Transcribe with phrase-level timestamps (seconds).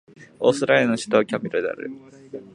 [0.39, 1.91] オーストラリアの首都はキャンベラである